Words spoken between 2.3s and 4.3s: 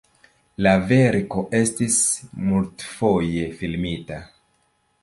multfoje filmita.